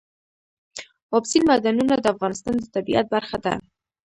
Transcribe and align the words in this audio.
اوبزین 1.13 1.43
معدنونه 1.49 1.95
د 1.99 2.05
افغانستان 2.13 2.53
د 2.59 2.63
طبیعت 2.75 3.05
برخه 3.15 3.37
ده. 3.45 3.53